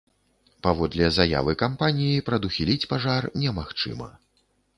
Паводле 0.67 1.09
заявы 1.17 1.53
кампаніі, 1.63 2.25
прадухіліць 2.31 2.79
пажар 2.95 3.29
немагчыма. 3.45 4.09